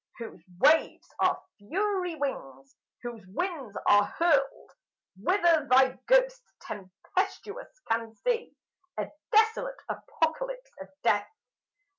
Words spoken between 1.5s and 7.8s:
fury wings, whose winds are hurled Whither thy Ghost tempestuous